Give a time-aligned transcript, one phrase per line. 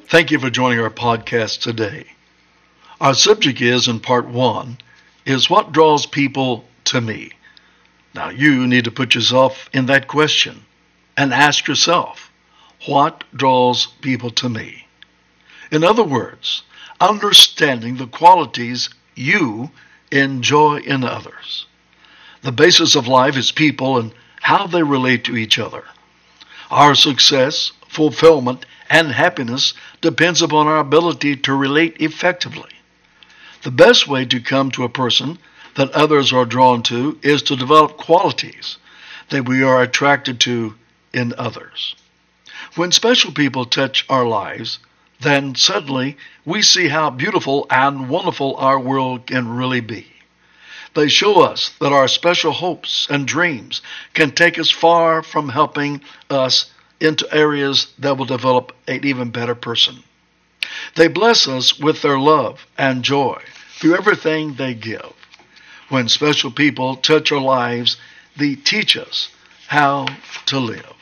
[0.09, 2.05] Thank you for joining our podcast today.
[3.01, 4.77] Our subject is, in part one,
[5.25, 7.33] is what draws people to me.
[8.15, 10.63] Now you need to put yourself in that question
[11.17, 12.31] and ask yourself,
[12.85, 14.87] what draws people to me?
[15.73, 16.63] In other words,
[17.01, 19.71] understanding the qualities you
[20.09, 21.65] enjoy in others.
[22.43, 25.83] The basis of life is people and how they relate to each other.
[26.71, 32.71] Our success, fulfillment, and happiness depends upon our ability to relate effectively.
[33.63, 35.39] The best way to come to a person
[35.75, 38.77] that others are drawn to is to develop qualities
[39.29, 40.75] that we are attracted to
[41.13, 41.95] in others.
[42.75, 44.79] When special people touch our lives,
[45.19, 50.07] then suddenly we see how beautiful and wonderful our world can really be.
[50.93, 53.81] They show us that our special hopes and dreams
[54.13, 59.55] can take us far from helping us into areas that will develop an even better
[59.55, 60.03] person.
[60.95, 63.41] They bless us with their love and joy
[63.79, 65.13] through everything they give.
[65.89, 67.97] When special people touch our lives,
[68.35, 69.29] they teach us
[69.67, 70.07] how
[70.47, 70.95] to live.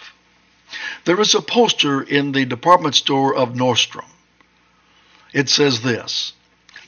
[1.05, 4.05] There is a poster in the department store of Nordstrom.
[5.33, 6.33] It says this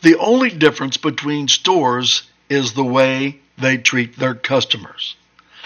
[0.01, 5.15] The only difference between stores is the way they treat their customers.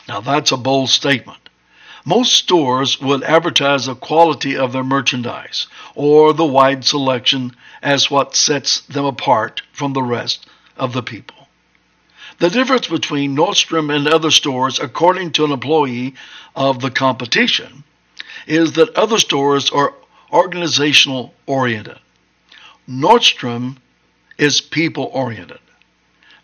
[0.08, 1.50] Now, that's a bold statement.
[2.06, 8.36] Most stores would advertise the quality of their merchandise or the wide selection as what
[8.36, 10.48] sets them apart from the rest
[10.78, 11.48] of the people.
[12.40, 16.16] The difference between Nordstrom and other stores, according to an employee
[16.56, 17.84] of the competition,
[18.48, 19.94] is that other stores are
[20.32, 22.00] organizational oriented.
[22.90, 23.78] Nordstrom
[24.40, 25.60] is people oriented.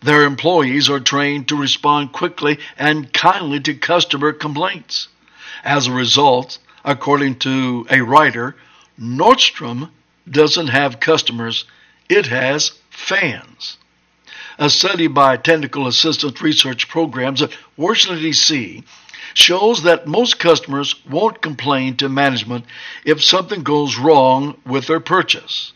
[0.01, 5.07] Their employees are trained to respond quickly and kindly to customer complaints.
[5.63, 8.55] As a result, according to a writer,
[8.99, 9.89] Nordstrom
[10.29, 11.65] doesn't have customers,
[12.09, 13.77] it has fans.
[14.59, 18.83] A study by Technical Assistance Research Programs at Washington, D.C.
[19.33, 22.65] shows that most customers won't complain to management
[23.05, 25.73] if something goes wrong with their purchase.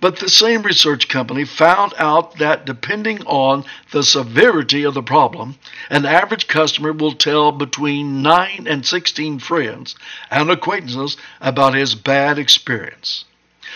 [0.00, 5.56] But the same research company found out that depending on the severity of the problem,
[5.90, 9.94] an average customer will tell between 9 and 16 friends
[10.30, 13.24] and acquaintances about his bad experience.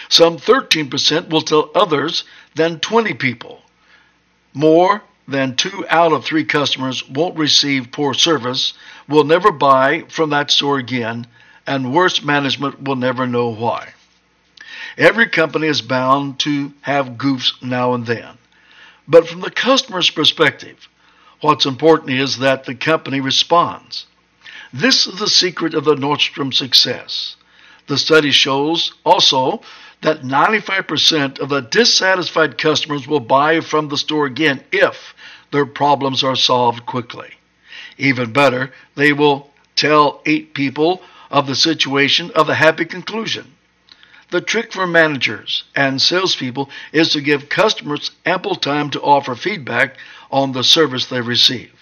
[0.09, 2.25] Some 13% will tell others
[2.55, 3.63] than 20 people.
[4.55, 8.73] More than two out of three customers won't receive poor service,
[9.07, 11.27] will never buy from that store again,
[11.67, 13.93] and worse management will never know why.
[14.97, 18.39] Every company is bound to have goofs now and then.
[19.07, 20.89] But from the customer's perspective,
[21.41, 24.07] what's important is that the company responds.
[24.73, 27.37] This is the secret of the Nordstrom success.
[27.87, 29.63] The study shows also
[30.03, 35.15] that 95% of the dissatisfied customers will buy from the store again if
[35.51, 37.31] their problems are solved quickly.
[37.97, 43.55] Even better, they will tell eight people of the situation of a happy conclusion.
[44.31, 49.97] The trick for managers and salespeople is to give customers ample time to offer feedback
[50.31, 51.73] on the service they receive.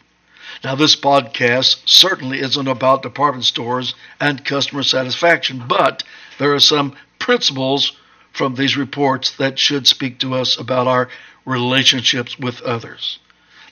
[0.63, 6.05] Now, this podcast certainly isn't about department stores and customer satisfaction, but
[6.39, 7.93] there are some principles
[8.33, 11.09] from these reports that should speak to us about our
[11.45, 13.19] relationships with others.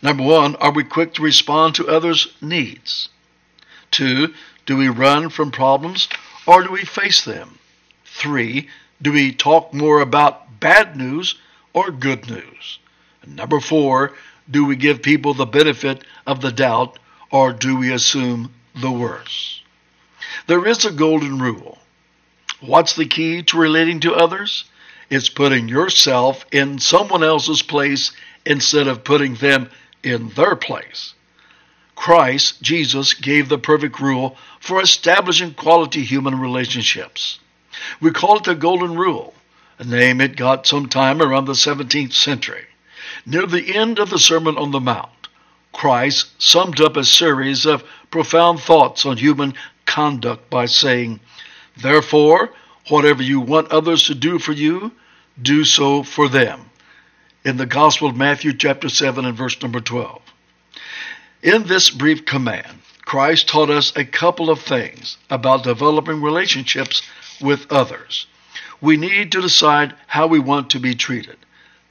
[0.03, 3.09] Number one, are we quick to respond to others' needs?
[3.93, 4.35] Two,
[4.67, 6.09] do we run from problems
[6.45, 7.61] or do we face them?
[8.17, 8.69] Three,
[9.03, 11.35] do we talk more about bad news
[11.73, 12.79] or good news?
[13.23, 14.13] And number four,
[14.49, 16.99] do we give people the benefit of the doubt
[17.33, 19.63] or do we assume the worst?
[20.47, 21.79] There is a golden rule.
[22.61, 24.65] What's the key to relating to others?
[25.11, 28.13] It's putting yourself in someone else's place
[28.47, 29.71] instead of putting them
[30.05, 31.15] in their place.
[31.97, 37.41] Christ, Jesus, gave the perfect rule for establishing quality human relationships.
[38.01, 39.35] We call it the Golden Rule,
[39.79, 42.67] a name it got sometime around the 17th century.
[43.27, 45.29] Near the end of the Sermon on the Mount,
[45.73, 49.55] Christ summed up a series of profound thoughts on human
[49.87, 51.21] conduct by saying,
[51.77, 52.51] Therefore,
[52.89, 54.93] whatever you want others to do for you,
[55.41, 56.71] do so for them.
[57.45, 60.23] In the Gospel of Matthew, chapter 7, and verse number 12.
[61.43, 67.03] In this brief command, Christ taught us a couple of things about developing relationships
[67.41, 68.27] with others.
[68.81, 71.37] We need to decide how we want to be treated.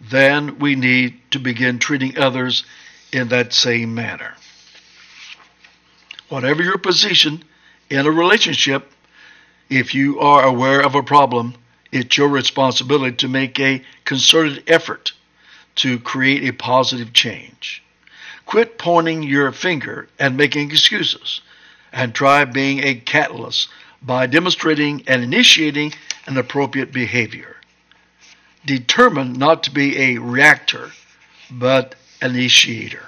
[0.02, 2.64] Then we need to begin treating others
[3.12, 4.34] in that same manner.
[6.30, 7.44] Whatever your position
[7.90, 8.92] in a relationship,
[9.70, 11.54] if you are aware of a problem,
[11.92, 15.12] it's your responsibility to make a concerted effort
[15.76, 17.83] to create a positive change.
[18.46, 21.42] Quit pointing your finger and making excuses,
[21.92, 23.70] and try being a catalyst
[24.02, 25.94] by demonstrating and initiating
[26.28, 27.56] an appropriate behavior.
[28.66, 30.92] Determine not to be a reactor,
[31.50, 33.06] but an initiator.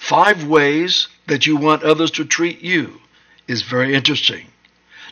[0.00, 3.00] Five ways that you want others to treat you
[3.48, 4.46] is very interesting.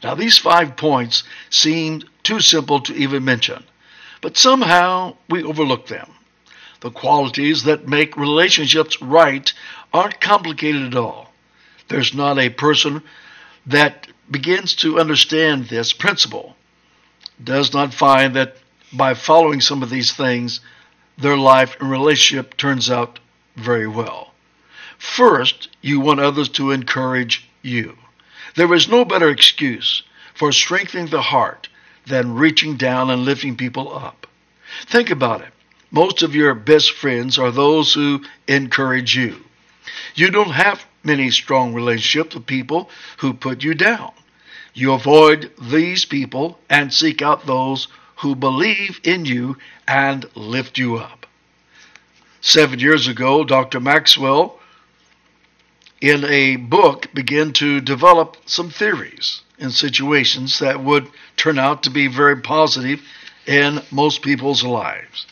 [0.03, 3.65] Now, these five points seem too simple to even mention,
[4.21, 6.11] but somehow we overlook them.
[6.81, 9.53] The qualities that make relationships right
[9.93, 11.33] aren't complicated at all.
[11.89, 13.03] There's not a person
[13.67, 16.57] that begins to understand this principle,
[17.43, 18.57] does not find that
[18.93, 20.61] by following some of these things,
[21.19, 23.19] their life and relationship turns out
[23.57, 24.33] very well.
[24.99, 27.97] First, you want others to encourage you.
[28.57, 30.03] There is no better excuse
[30.35, 31.69] for strengthening the heart
[32.07, 34.27] than reaching down and lifting people up.
[34.87, 35.53] Think about it.
[35.93, 39.37] Most of your best friends are those who encourage you.
[40.15, 42.89] You don't have many strong relationships with people
[43.19, 44.13] who put you down.
[44.73, 47.89] You avoid these people and seek out those
[48.19, 49.57] who believe in you
[49.89, 51.27] and lift you up.
[52.41, 53.81] Seven years ago, Dr.
[53.81, 54.61] Maxwell,
[56.01, 61.91] in a book, began to develop some theories in situations that would turn out to
[61.91, 63.03] be very positive
[63.47, 65.27] in most people's lives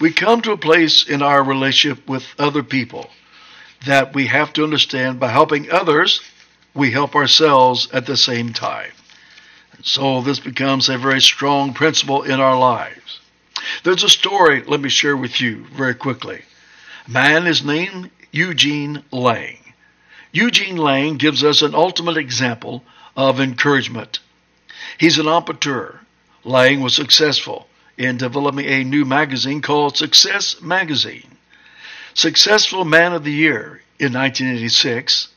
[0.00, 3.10] we come to a place in our relationship with other people
[3.86, 6.20] that we have to understand by helping others,
[6.74, 8.90] we help ourselves at the same time.
[9.72, 13.20] And so this becomes a very strong principle in our lives.
[13.84, 16.42] There's a story let me share with you very quickly.
[17.06, 19.58] A man is named Eugene Lang.
[20.32, 22.84] Eugene Lang gives us an ultimate example
[23.16, 24.20] of encouragement.
[24.98, 26.00] He's an entrepreneur.
[26.44, 27.68] Lang was successful
[27.98, 31.36] in developing a new magazine called Success Magazine.
[32.14, 35.28] Successful Man of the Year in 1986.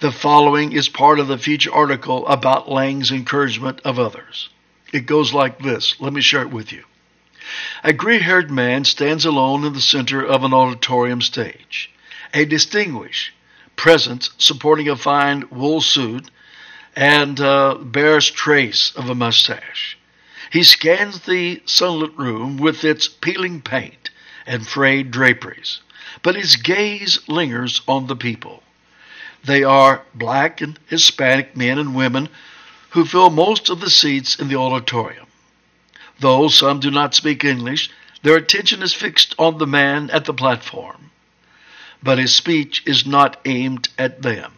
[0.00, 4.48] The following is part of the feature article about Lang's encouragement of others.
[4.92, 6.00] It goes like this.
[6.00, 6.84] Let me share it with you.
[7.84, 11.90] A gray haired man stands alone in the center of an auditorium stage.
[12.32, 13.32] A distinguished
[13.76, 16.30] presence supporting a fine wool suit
[16.96, 19.98] and uh, bears trace of a mustache.
[20.50, 24.10] He scans the sunlit room with its peeling paint
[24.46, 25.80] and frayed draperies,
[26.22, 28.64] but his gaze lingers on the people.
[29.44, 32.28] They are black and Hispanic men and women
[32.90, 35.28] who fill most of the seats in the auditorium.
[36.18, 37.88] Though some do not speak English,
[38.22, 41.12] their attention is fixed on the man at the platform.
[42.02, 44.54] But his speech is not aimed at them.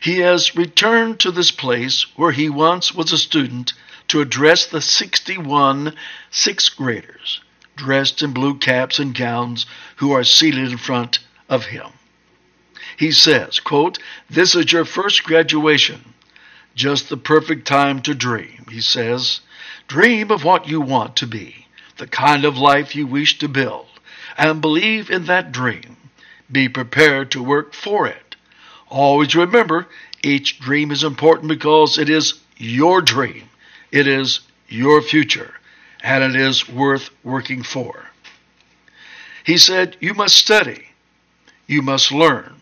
[0.00, 3.72] He has returned to this place where he once was a student
[4.08, 5.94] to address the 61
[6.30, 7.40] sixth graders
[7.76, 11.18] dressed in blue caps and gowns who are seated in front
[11.48, 11.86] of him.
[12.96, 13.98] He says, quote,
[14.30, 16.14] This is your first graduation,
[16.74, 18.66] just the perfect time to dream.
[18.70, 19.40] He says,
[19.88, 23.88] Dream of what you want to be, the kind of life you wish to build,
[24.38, 25.96] and believe in that dream.
[26.50, 28.36] Be prepared to work for it.
[28.88, 29.88] Always remember,
[30.22, 33.48] each dream is important because it is your dream
[33.94, 35.54] it is your future,
[36.02, 38.06] and it is worth working for.
[39.44, 40.88] He said, You must study,
[41.68, 42.60] you must learn,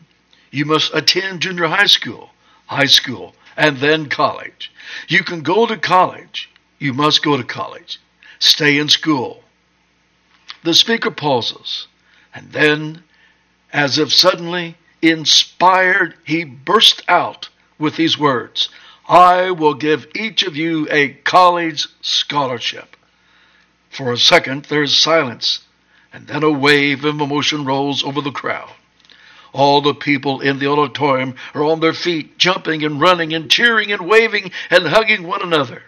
[0.50, 2.28] you must attend junior high school,
[2.66, 4.70] high school, and then college.
[5.08, 7.98] You can go to college, you must go to college.
[8.38, 9.42] Stay in school.
[10.64, 11.86] The speaker pauses,
[12.34, 13.04] and then,
[13.72, 17.48] as if suddenly inspired, he burst out
[17.78, 18.68] with these words
[19.08, 22.96] I will give each of you a college scholarship.
[23.90, 25.60] For a second, there is silence,
[26.12, 28.70] and then a wave of emotion rolls over the crowd.
[29.52, 33.92] All the people in the auditorium are on their feet, jumping and running and cheering
[33.92, 35.82] and waving and hugging one another.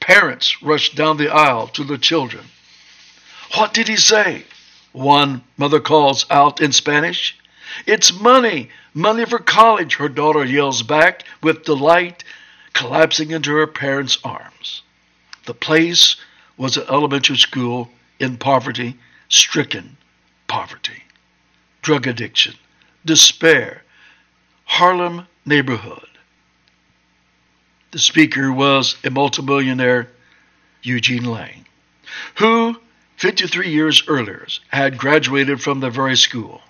[0.00, 2.46] Parents rush down the aisle to the children.
[3.56, 4.44] What did he say?
[4.92, 7.36] One mother calls out in Spanish.
[7.86, 12.24] It's money, money for college, her daughter yells back with delight,
[12.72, 14.82] collapsing into her parents' arms.
[15.46, 16.16] The place
[16.56, 18.96] was an elementary school in poverty,
[19.28, 19.96] stricken
[20.46, 21.04] poverty,
[21.82, 22.54] drug addiction,
[23.04, 23.82] despair,
[24.64, 26.06] Harlem neighborhood.
[27.92, 30.08] The speaker was a multimillionaire,
[30.82, 31.66] Eugene Lang,
[32.36, 32.76] who
[33.16, 36.62] 53 years earlier, had graduated from the very school.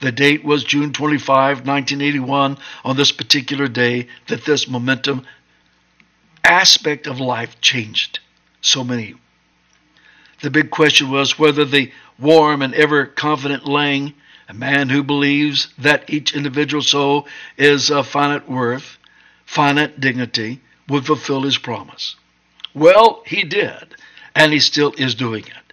[0.00, 5.26] The date was June 25, 1981, on this particular day that this momentum
[6.44, 8.20] aspect of life changed
[8.60, 9.14] so many.
[10.42, 14.12] The big question was whether the warm and ever confident Lang,
[14.48, 17.26] a man who believes that each individual soul
[17.56, 18.98] is of finite worth,
[19.44, 22.16] finite dignity, would fulfill his promise.
[22.74, 23.96] Well, he did,
[24.34, 25.65] and he still is doing it.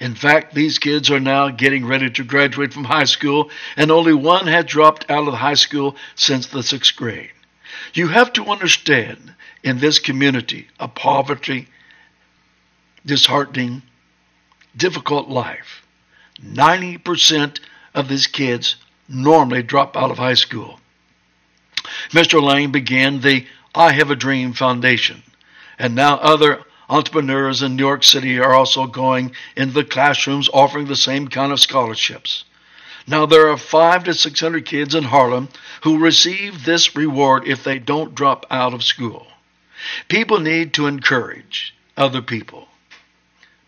[0.00, 4.14] In fact, these kids are now getting ready to graduate from high school, and only
[4.14, 7.30] one had dropped out of high school since the sixth grade.
[7.92, 11.68] You have to understand in this community a poverty,
[13.04, 13.82] disheartening,
[14.74, 15.82] difficult life,
[16.42, 17.60] 90%
[17.94, 18.76] of these kids
[19.06, 20.80] normally drop out of high school.
[22.10, 22.42] Mr.
[22.42, 25.22] Lang began the I Have a Dream Foundation,
[25.78, 30.86] and now other Entrepreneurs in New York City are also going into the classrooms offering
[30.86, 32.44] the same kind of scholarships.
[33.06, 35.48] Now, there are five to 600 kids in Harlem
[35.82, 39.28] who receive this reward if they don't drop out of school.
[40.08, 42.66] People need to encourage other people.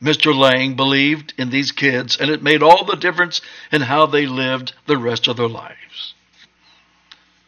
[0.02, 0.36] Mr.
[0.36, 4.72] Lang believed in these kids, and it made all the difference in how they lived
[4.86, 6.14] the rest of their lives.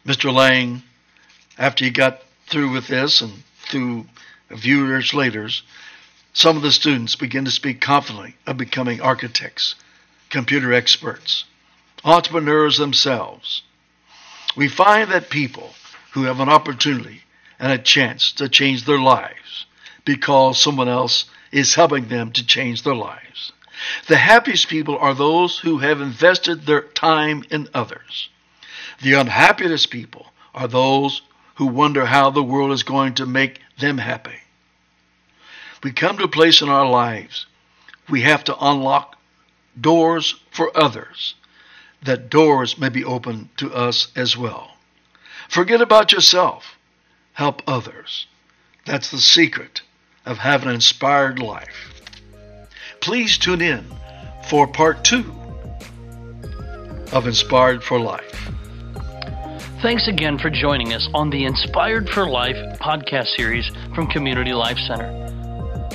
[0.07, 0.33] Mr.
[0.33, 0.83] Lang,
[1.57, 4.05] after he got through with this and through
[4.49, 5.49] a few years later,
[6.33, 9.75] some of the students begin to speak confidently of becoming architects,
[10.29, 11.45] computer experts,
[12.03, 13.63] entrepreneurs themselves.
[14.55, 15.73] We find that people
[16.11, 17.21] who have an opportunity
[17.59, 19.65] and a chance to change their lives
[20.03, 23.51] because someone else is helping them to change their lives.
[24.07, 28.29] The happiest people are those who have invested their time in others.
[29.01, 31.21] The unhappiest people are those
[31.55, 34.39] who wonder how the world is going to make them happy.
[35.83, 37.45] We come to a place in our lives,
[38.09, 39.17] we have to unlock
[39.79, 41.35] doors for others,
[42.03, 44.71] that doors may be open to us as well.
[45.49, 46.77] Forget about yourself,
[47.33, 48.27] help others.
[48.85, 49.81] That's the secret
[50.25, 52.01] of having an inspired life.
[53.01, 53.85] Please tune in
[54.49, 55.33] for part two
[57.11, 58.49] of Inspired for Life.
[59.81, 64.77] Thanks again for joining us on the Inspired for Life podcast series from Community Life
[64.87, 65.11] Center.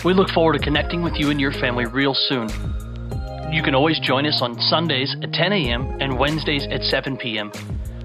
[0.05, 2.49] We look forward to connecting with you and your family real soon.
[3.53, 5.97] You can always join us on Sundays at 10 a.m.
[6.01, 7.51] and Wednesdays at 7 p.m.